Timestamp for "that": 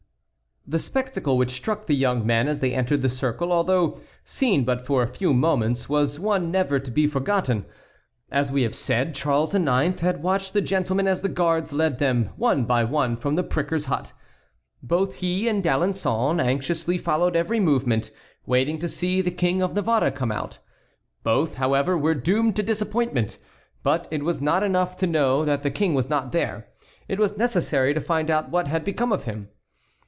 25.43-25.63